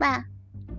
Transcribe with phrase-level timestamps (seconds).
[0.00, 0.06] 喂，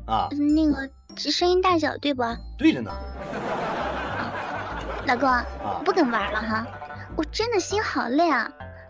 [0.07, 2.23] 啊，那个这声音大小对不？
[2.57, 2.91] 对着呢。
[5.07, 6.65] 老公，啊我不跟玩了哈，
[7.15, 8.49] 我真的心好累啊，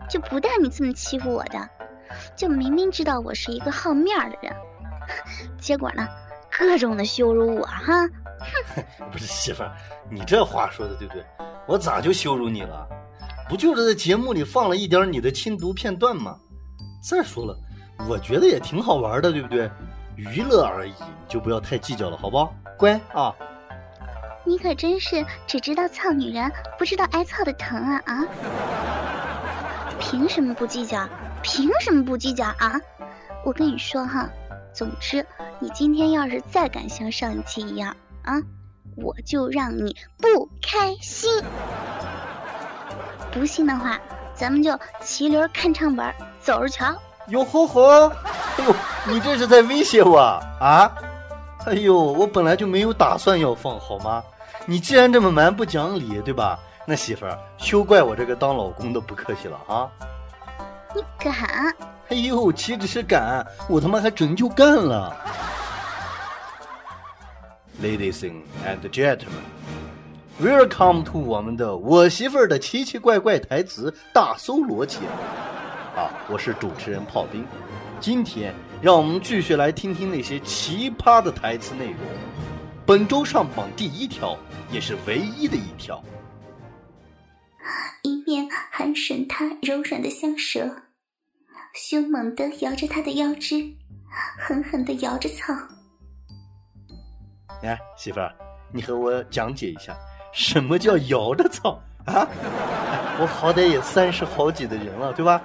[0.09, 1.69] 就不带你这么欺负我的，
[2.35, 4.53] 就明明知道我是一个好面儿的人，
[5.59, 6.07] 结果呢，
[6.49, 8.07] 各种的羞辱我哈。
[9.11, 9.71] 不是媳妇儿，
[10.09, 11.23] 你这话说的对不对？
[11.67, 12.87] 我咋就羞辱你了？
[13.47, 16.37] 不就是在节目里放了一点你的亲读片段吗？
[17.03, 17.55] 再说了，
[18.07, 19.69] 我觉得也挺好玩的，对不对？
[20.15, 22.53] 娱乐而已，你就不要太计较了，好不好？
[22.77, 23.33] 乖啊！
[24.43, 28.25] 你可真是只知道操女人，不知道挨操的疼啊啊！
[29.99, 31.07] 凭什么不计较？
[31.43, 32.79] 凭什么不计较啊？
[33.45, 34.29] 我跟你说哈，
[34.73, 35.25] 总之
[35.59, 38.41] 你今天要是再敢像上一期一样啊，
[38.95, 41.43] 我就让你不开心。
[43.31, 43.99] 不信的话，
[44.33, 46.95] 咱们就骑驴看唱本，走着瞧。
[47.27, 48.11] 哟吼吼！
[48.57, 48.75] 哎呦，
[49.07, 50.91] 你这是在威胁我啊？
[51.65, 54.23] 哎呦，我本来就没有打算要放，好吗？
[54.65, 56.57] 你既然这么蛮不讲理，对吧？
[56.85, 59.89] 那媳妇儿，休怪我这个当老公的不客气了啊！
[60.95, 61.33] 你敢？
[62.09, 65.15] 哎呦，岂止是敢，我他妈还真就干了
[67.81, 68.23] ！Ladies
[68.65, 69.45] and gentlemen,
[70.41, 75.07] welcome to 我们的我媳妇儿的奇奇怪怪台词大搜罗节目
[75.95, 76.09] 啊！
[76.29, 77.45] 我是主持人炮兵，
[77.99, 81.95] 今天让我们继续来听听那些奇葩的台词内容。
[82.85, 84.37] 本周上榜第一条，
[84.71, 86.01] 也是唯一的一条。
[88.03, 90.83] 一面还吮他柔软的香舌，
[91.75, 93.73] 凶猛地摇着他的腰肢，
[94.39, 95.53] 狠狠地摇着草。
[97.63, 98.33] 哎，媳妇儿，
[98.73, 99.93] 你和我讲解一下，
[100.33, 101.77] 什么叫摇着操
[102.13, 102.27] 啊？
[103.19, 105.41] 我好歹也三十好几的人了，对吧？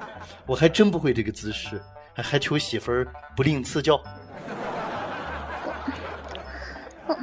[0.46, 1.82] 我还真不会这个姿势，
[2.14, 4.00] 还还求媳妇儿不吝赐教。
[7.06, 7.16] 我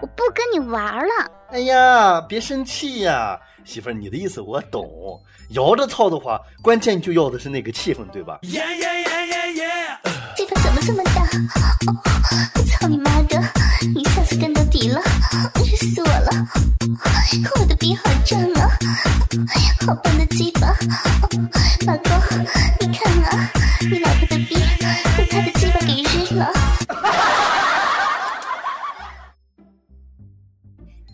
[0.00, 1.30] 我不跟你玩了。
[1.50, 5.20] 哎呀，别生气呀，媳妇儿，你的意思我懂。
[5.50, 8.38] 摇着操的话，关键就要的是那个气氛，对吧？
[8.42, 9.69] 这个
[11.30, 11.92] 怎么这么大？
[11.92, 13.40] 哦，操你妈的！
[13.94, 15.00] 一下子干到底了，
[15.54, 16.48] 热死我了！
[17.60, 18.68] 我的逼好胀啊！
[19.86, 20.68] 好棒的鸡巴！
[21.86, 22.12] 老公，
[22.80, 24.56] 你看啊，你老婆的逼
[25.16, 26.52] 被他的鸡巴给日了。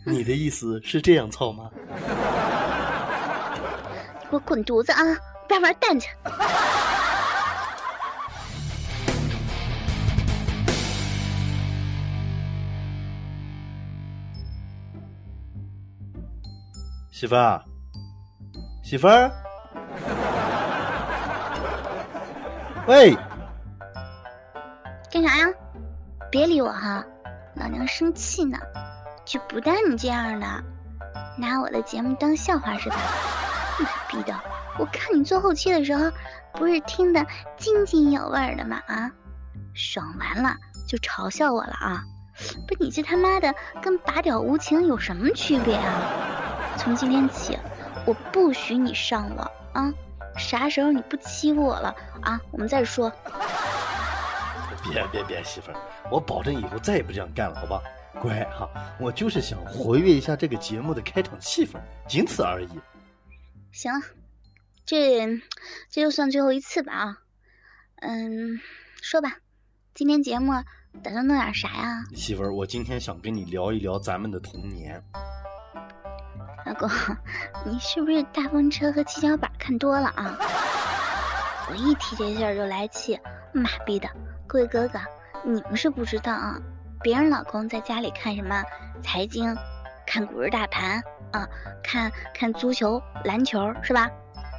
[0.04, 1.68] 你的意思是这样操吗？
[4.22, 5.02] 你给我滚犊子啊！
[5.46, 6.08] 不要玩蛋去！
[17.18, 17.62] 媳妇儿，
[18.84, 19.32] 媳妇儿，
[22.86, 23.16] 喂，
[25.10, 25.46] 干啥呀？
[26.30, 27.02] 别理我哈，
[27.54, 28.58] 老娘生气呢，
[29.24, 30.62] 就不带你这样的，
[31.38, 32.96] 拿我的节目当笑话是吧？
[33.80, 34.38] 妈逼的！
[34.78, 36.12] 我看你做后期的时候，
[36.52, 37.26] 不是听得
[37.56, 38.82] 津津有味的吗？
[38.86, 39.10] 啊，
[39.72, 40.54] 爽完了
[40.86, 42.02] 就嘲笑我了啊！
[42.68, 46.45] 不，你这他妈的跟拔屌无情有什么区别啊？
[46.78, 47.58] 从今天起，
[48.06, 49.92] 我不许你上网啊！
[50.38, 52.40] 啥时候你不欺负我了啊？
[52.50, 53.10] 我们再说。
[54.84, 55.76] 别别别，媳妇儿，
[56.10, 57.82] 我保证以后再也不这样干了，好吧？
[58.20, 58.68] 乖哈，
[59.00, 62.68] 我就是想活跃一下这个节目的开场气氛，仅此而已。
[63.72, 64.00] 行了，
[64.84, 65.40] 这
[65.90, 67.18] 这就算最后一次吧啊。
[68.02, 68.60] 嗯，
[69.02, 69.38] 说吧，
[69.94, 70.52] 今天节目
[71.02, 72.04] 打算弄点啥呀？
[72.14, 75.02] 媳妇儿，我今天想跟你聊一聊咱们的童年。
[76.66, 76.90] 老公，
[77.64, 80.36] 你是不是大风车和七巧板看多了啊？
[81.70, 83.16] 我一提这事儿就来气，
[83.52, 84.08] 妈逼的！
[84.48, 84.98] 各位哥哥，
[85.44, 86.58] 你们是不知道啊，
[87.02, 88.64] 别人老公在家里看什么
[89.00, 89.56] 财经，
[90.08, 91.00] 看股市大盘
[91.30, 91.46] 啊，
[91.84, 94.10] 看看足球、篮球是吧？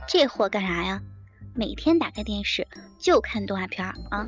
[0.07, 1.01] 这货干啥呀？
[1.53, 2.65] 每天打开电视
[2.97, 4.25] 就看动画片啊！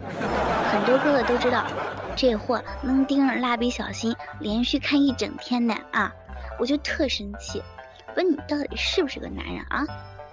[0.69, 1.65] 很多哥哥都知道，
[2.13, 6.11] 这货能盯着蜡笔小新连续看一整天的啊！
[6.59, 7.63] 我就特生气，
[8.15, 9.85] 问你到底是不是个男人啊？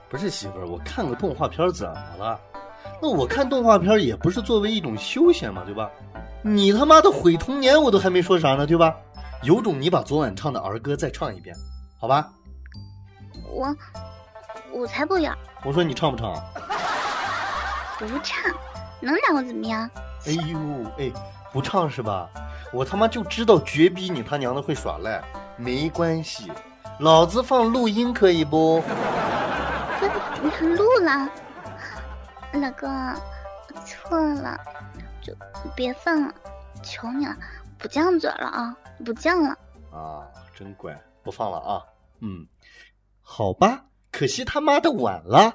[0.09, 2.41] 不是媳妇儿，我看个动画片怎么了？
[3.01, 5.91] 那我看动画片也不是作为一种休闲嘛，对吧？
[6.43, 8.95] 你他妈的毁童年，我都还没说啥呢，对吧？
[9.43, 11.55] 有种你把昨晚唱的儿歌再唱一遍，
[11.99, 12.29] 好吧？
[13.51, 13.77] 我
[14.73, 15.35] 我才不要！
[15.65, 16.35] 我说你唱不唱？
[17.99, 18.53] 不唱，
[19.01, 19.89] 能让我怎么样？
[20.27, 20.59] 哎呦，
[20.99, 21.11] 哎，
[21.57, 22.29] 不唱是吧？
[22.71, 25.25] 我他妈就知道绝逼你他娘的会耍赖。
[25.57, 26.53] 没关系，
[27.01, 28.83] 老子放录音可以不？
[30.43, 31.27] 你录了，
[32.53, 34.61] 老公，我错了，
[35.23, 35.35] 就
[35.75, 36.35] 别放了，
[36.83, 37.35] 求你了，
[37.79, 39.49] 不犟嘴了啊，不犟了。
[39.91, 41.83] 啊，真乖，不放了啊。
[42.21, 42.47] 嗯，
[43.23, 43.83] 好吧，
[44.13, 45.51] 可惜他妈的晚了。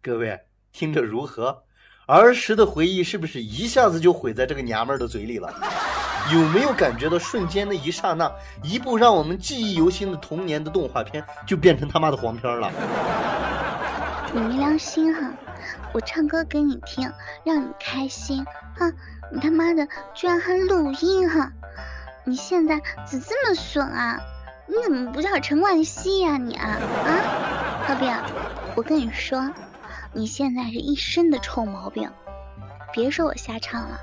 [0.00, 0.38] 各位
[0.72, 1.64] 听着如何？
[2.06, 5.52] 儿时的回忆是不是一下子就毁在这个娘们儿的嘴里了？
[6.32, 8.30] 有没有感觉到瞬间的一刹那，
[8.62, 12.70] 一部让我们记忆犹新的童年的动画片就变成他妈的黄片了？
[14.32, 15.30] 你没良心哈！
[15.92, 17.10] 我唱歌给你听，
[17.44, 18.44] 让你开心
[18.76, 18.90] 哈，
[19.32, 21.50] 你他妈的居然还录音哈！
[22.24, 24.20] 你现在怎这么损啊？
[24.66, 27.84] 你怎么不叫陈冠希呀、你啊啊！
[27.86, 28.14] 浩斌，
[28.74, 29.50] 我跟你说，
[30.12, 32.10] 你现在是一身的臭毛病，
[32.92, 33.98] 别说我瞎唱了，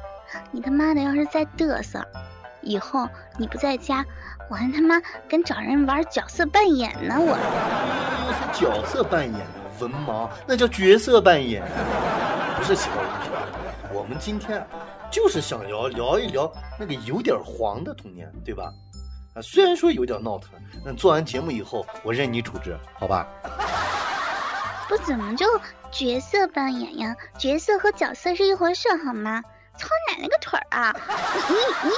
[0.51, 2.05] 你他妈的要是再嘚瑟，
[2.61, 3.07] 以后
[3.37, 4.05] 你不在家，
[4.49, 7.35] 我还他妈敢找人玩角色扮演呢我。
[8.53, 9.45] 角色扮演的
[9.79, 11.63] 文盲，那叫角色扮演。
[12.57, 13.43] 不是喜欢无趣啊，
[13.91, 14.67] 我们今天啊，
[15.11, 16.49] 就是想聊聊一聊
[16.79, 18.71] 那个有点黄的童年，对吧？
[19.33, 20.51] 啊，虽然说有点闹腾，
[20.83, 23.27] 那做完节目以后，我任你处置，好吧？
[24.87, 25.45] 不怎么就
[25.97, 27.15] 角色扮演呀？
[27.39, 29.41] 角色和角色是一回事好吗？
[29.77, 30.95] 操奶奶个腿儿啊！
[31.49, 31.91] 你你你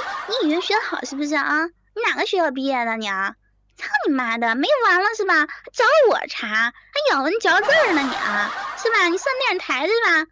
[0.44, 1.64] 你语文学得好是不是啊？
[1.66, 3.34] 你哪个学校毕业的你啊？
[3.76, 5.34] 操你妈的，没完了是吧？
[5.34, 6.72] 还找我茬，还
[7.12, 8.52] 咬文嚼字儿呢你啊？
[8.76, 9.08] 是吧？
[9.08, 10.30] 你上电视台是吧？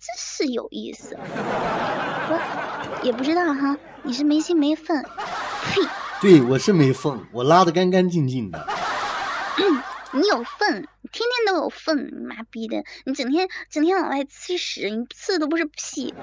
[0.00, 1.16] 真是有意思。
[2.30, 4.94] 我也不知道哈，你是没心没肺。
[4.94, 5.82] 呸！
[6.20, 8.66] 对，我是没缝，我拉的干干净净的。
[10.12, 16.14] 你有粪，你天天都有粪，你妈逼的，你整天整天往外呲屎，你呲的都不是屁。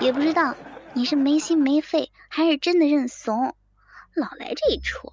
[0.00, 0.54] 也不知道
[0.92, 3.54] 你是没心没肺，还是真的认怂，
[4.14, 5.12] 老来这一出。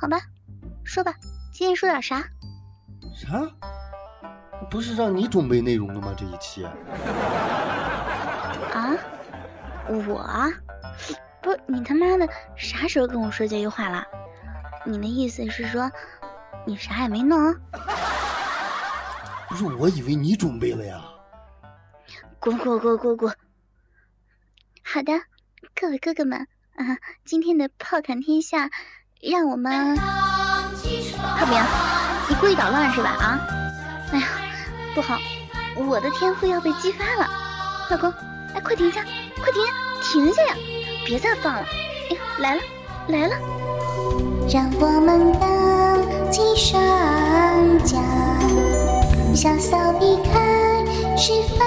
[0.00, 0.20] 好吧，
[0.84, 1.14] 说吧，
[1.52, 2.24] 今天说点啥？
[3.14, 3.50] 啥？
[4.70, 6.14] 不是让你准备内容的吗？
[6.16, 6.64] 这一期？
[8.72, 8.96] 啊？
[9.88, 10.50] 我啊？
[11.42, 14.06] 不是你他妈的啥时候跟我说这句话了？
[14.86, 15.90] 你的意思是说
[16.66, 17.54] 你啥也没弄？
[19.48, 21.00] 不是，我以为你准备了呀。
[22.40, 23.34] 滚滚滚滚滚！
[24.82, 25.12] 好的，
[25.74, 26.46] 各位哥哥们，
[26.76, 28.68] 啊，今天的炮弹天下，
[29.22, 31.62] 让我们浩明，
[32.28, 33.10] 你故意捣乱是吧？
[33.10, 33.40] 啊，
[34.12, 34.26] 哎呀，
[34.94, 35.18] 不好，
[35.76, 37.28] 我的天赋要被激发了，
[37.90, 38.12] 老公，
[38.54, 39.02] 哎，快停下，
[39.40, 39.64] 快停，
[40.02, 40.54] 停下呀，
[41.06, 41.64] 别再放了，
[42.10, 42.62] 哎呀，来了，
[43.08, 43.36] 来了，
[44.52, 45.48] 让我们荡
[46.30, 46.82] 起双
[47.84, 47.98] 脚，
[49.34, 50.84] 潇洒避开
[51.16, 51.64] 是发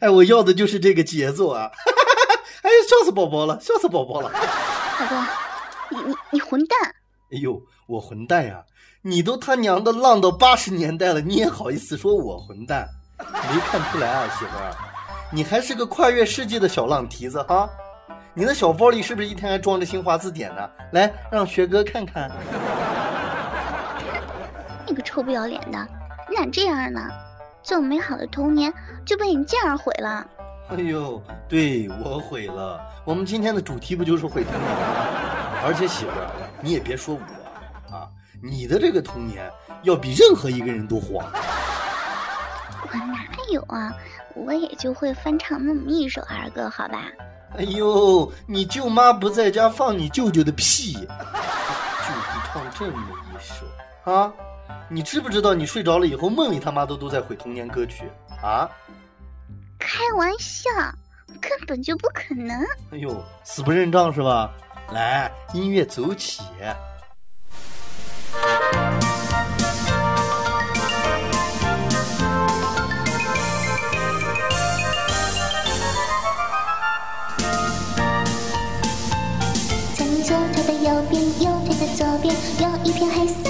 [0.00, 1.70] 哎，我要的就是这个节奏啊！
[2.62, 4.30] 哎，笑死宝宝了，笑死宝宝了！
[5.00, 5.24] 老公，
[5.90, 6.78] 你你你混蛋！
[7.32, 8.62] 哎呦，我混蛋呀！
[9.02, 12.88] 你都他娘的浪到八十年代了，你也好意思说我混蛋？
[13.18, 14.74] 没看出来啊，媳妇儿，
[15.32, 17.68] 你还是个跨越世界的小浪蹄子哈！
[18.34, 20.70] 你的小包里是不是一天还装着新华字典呢？
[20.92, 22.30] 来，让学哥看看。
[24.86, 25.86] 你个臭不要脸的，
[26.28, 27.00] 你咋这样呢？
[27.62, 28.72] 这么美好的童年
[29.04, 30.26] 就被你这样毁了。
[30.68, 32.80] 哎呦，对我毁了。
[33.04, 34.76] 我们今天的主题不就是毁童年吗？
[35.64, 37.20] 而且媳妇儿，你也别说我
[37.94, 38.08] 啊，
[38.42, 39.50] 你的这个童年
[39.82, 41.26] 要比任何一个人都黄。
[42.82, 43.92] 我哪有啊？
[44.34, 47.02] 我也就会翻唱那么一首儿歌，好吧？
[47.58, 51.10] 哎呦，你舅妈不在家放你舅舅的屁， 就会
[52.46, 53.66] 唱这么一首
[54.10, 54.32] 啊？
[54.88, 58.10] 你知不知道你睡着了以后梦里他妈都都在毁童年歌曲
[58.42, 58.68] 啊？
[59.78, 60.68] 开玩笑，
[61.40, 62.60] 根本就不可能。
[62.92, 64.52] 哎呦，死不认账是吧？
[64.92, 66.42] 来，音乐走起。
[79.96, 83.49] 在你左腿的右边，右腿的左边，有一片黑森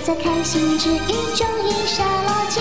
[0.00, 0.96] 他在开心之余，
[1.36, 2.58] 终于杀了劫。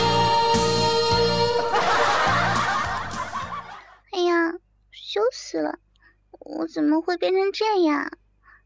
[4.11, 4.51] 哎呀，
[4.91, 5.73] 羞死了！
[6.31, 8.11] 我怎么会变成这样？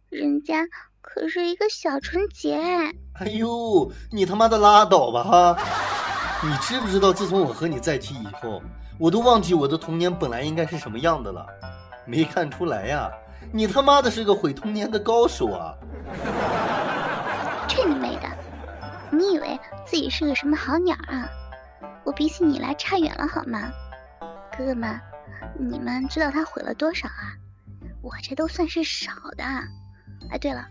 [0.10, 0.66] 人家
[1.02, 2.56] 可是一个小纯洁。
[3.20, 5.58] 哎呦，你他妈的拉倒吧哈！
[6.42, 8.60] 你知不知道，自从我和你在一起以后，
[8.98, 11.46] 我都忘记我的童年本来应该是什么样的了。
[12.08, 13.08] 没看出来呀？
[13.52, 15.76] 你他妈的是个毁童年的高手啊！
[17.68, 18.28] 去你妹的！
[19.14, 21.30] 你以为自己是个什么好鸟啊？
[22.04, 23.72] 我比起你来差远了好吗？
[24.58, 25.00] 哥哥们，
[25.60, 27.38] 你们知道他毁了多少啊？
[28.02, 29.44] 我这都算是少的。
[30.32, 30.66] 哎，对了，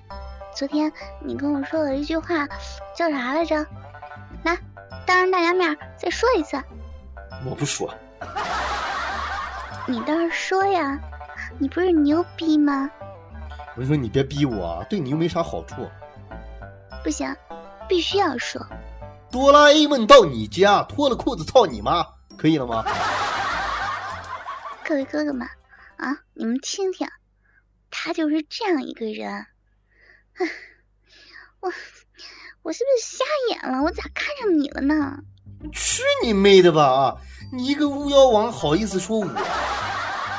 [0.54, 2.46] 昨天你跟我说了一句话，
[2.96, 3.64] 叫啥来着？
[4.44, 4.58] 来，
[5.06, 6.61] 当着大家面再说一次。
[7.46, 7.92] 我不说，
[9.87, 10.99] 你倒是说呀！
[11.58, 12.90] 你不是牛逼吗？
[13.75, 15.88] 我跟你说，你别逼我啊，对你又没啥好处。
[17.02, 17.34] 不行，
[17.92, 18.58] 必须要说。
[19.30, 22.02] 哆啦 A 梦到你家，脱了裤子操你妈，
[22.38, 22.82] 可以了吗？
[24.82, 25.46] 各位哥哥们
[25.99, 27.06] 啊，你们听听，
[27.90, 29.30] 他就是这样一个人。
[30.38, 30.49] 唉，
[31.61, 31.70] 我
[32.62, 33.82] 我是不是瞎眼了？
[33.82, 35.18] 我咋看上你了呢？
[35.70, 37.16] 去你妹的吧啊！
[37.52, 39.26] 你一个巫妖王，好意思说我？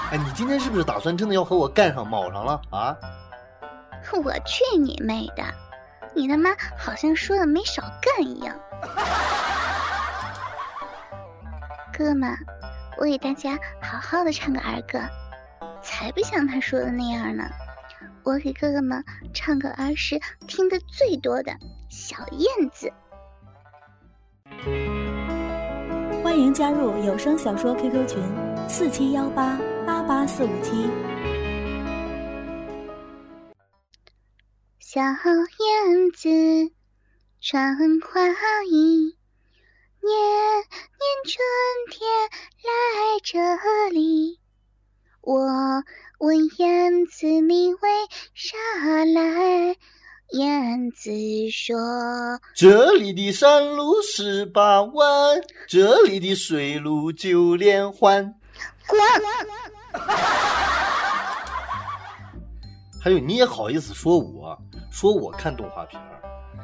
[0.09, 2.97] 哎，你今天是不是打算真的要和我干上卯上了啊？
[4.11, 5.43] 我去你妹的！
[6.15, 8.55] 你他妈好像说的没少干一样。
[11.91, 12.29] 哥哥们，
[12.97, 14.99] 我给大家好好的唱个儿歌，
[15.81, 17.43] 才不像他说的那样呢。
[18.23, 19.03] 我给哥哥们
[19.33, 21.51] 唱个儿时听的最多的
[21.89, 22.91] 小燕子。
[26.23, 28.23] 欢迎加入有声小说 QQ 群：
[28.69, 30.89] 四七幺八八八四五七。
[34.93, 36.29] 小燕子
[37.41, 38.29] 穿花
[38.69, 39.17] 衣，
[40.03, 40.13] 年
[40.61, 41.33] 年春
[41.89, 42.07] 天
[42.61, 42.69] 来
[43.23, 44.39] 这里。
[45.21, 45.83] 我
[46.19, 47.79] 问燕子你为
[48.35, 48.55] 啥
[49.03, 49.75] 来？
[50.33, 51.09] 燕子
[51.49, 51.75] 说
[52.55, 58.35] 这里的山路十八弯，这里的水路九连环。
[58.87, 58.99] 滚！
[63.03, 64.57] 还有你也好意思说我，
[64.89, 66.07] 说我看动画片儿，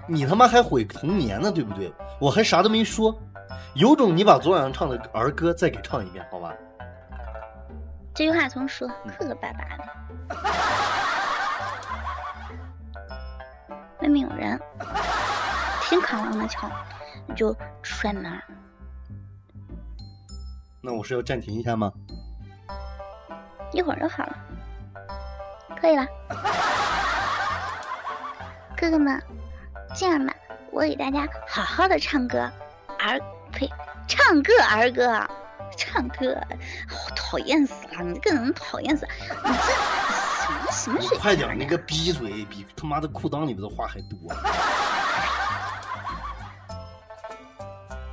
[0.08, 1.93] 你他妈还毁童年呢，对不对？
[2.17, 3.13] 我还啥都没说，
[3.75, 6.53] 有种你把昨晚上唱的儿歌再给唱一遍，好吧？
[8.15, 9.84] 这句话重说，磕磕巴巴的。
[14.01, 14.58] 外面有人，
[15.89, 16.72] 听扛啷的敲，
[17.27, 18.41] 你就摔门儿。
[20.79, 21.91] 那我是要暂停一下吗？
[23.74, 24.38] 一会儿就好了，
[25.81, 26.05] 可以了。
[28.77, 29.21] 哥哥们，
[29.95, 30.33] 这样吧，
[30.71, 32.50] 我给大家好好的唱歌
[33.00, 33.19] 儿，
[33.51, 33.69] 呸，
[34.07, 35.25] 唱个儿歌，
[35.77, 36.36] 唱歌，
[36.88, 38.03] 好讨厌死了！
[38.03, 41.19] 你这个人讨厌死了，你这什么什么水平？
[41.19, 44.17] 快点，你个逼嘴，比他妈的裤裆里边的话还多。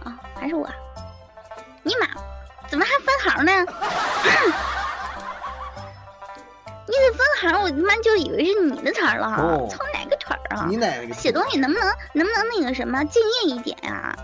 [0.05, 0.69] 啊、还是我？
[1.83, 2.07] 尼玛，
[2.69, 3.53] 怎么还分行呢？
[6.97, 10.67] 你这分行，我他妈就以为是你的词儿了，哦操哪个腿儿啊！
[10.69, 11.15] 你奶奶个！
[11.15, 14.17] 写东西能不能能不能那个什么敬业一点呀、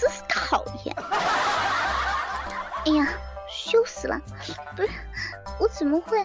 [0.00, 0.94] 真是讨厌！
[2.86, 3.08] 哎呀，
[3.50, 4.20] 羞死了！
[4.76, 4.88] 不是，
[5.58, 6.18] 我怎么会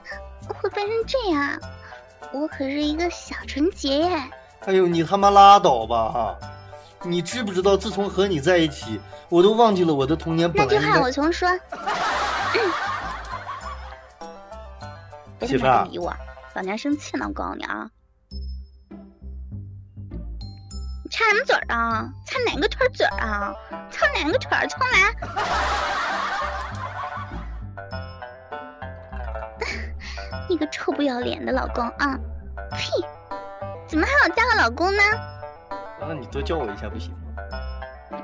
[0.48, 1.60] 会变成这样？
[2.32, 4.24] 我可是一个小纯洁耶！
[4.66, 6.38] 哎呦，你他妈拉倒吧哈！
[7.04, 11.50] 你知不知道，自从和你在一起，我都忘记了我的童年那句话本来应该我重说。
[15.48, 16.14] 别他不理我，
[16.56, 17.28] 老娘生气了！
[17.28, 17.90] 我告诉你啊，
[21.04, 22.10] 你插什么嘴儿啊？
[22.26, 23.54] 插哪个腿儿嘴儿啊？
[23.90, 24.68] 插哪个腿儿？
[24.68, 25.16] 重来！
[30.50, 32.20] 你个臭不要脸的老公啊！
[32.72, 32.92] 呸！
[33.88, 35.02] 怎么还有加个老公呢？
[36.00, 37.18] 那你多叫我一下不行吗？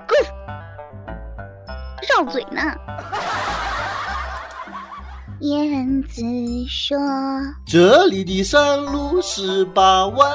[0.08, 0.18] 滚
[2.10, 2.62] 绕嘴呢。
[5.42, 6.24] 燕子
[6.68, 6.98] 说
[7.64, 10.28] 这里的山路十八弯，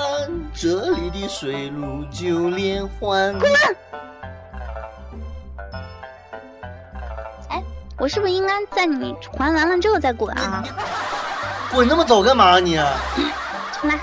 [0.55, 3.37] 这里的水路九连环。
[3.41, 3.51] 滚！
[7.49, 7.61] 哎，
[7.99, 10.63] 我是不是应该在你还完了之后再滚啊？
[11.73, 12.77] 滚那么早干嘛你？
[13.81, 13.99] 重来。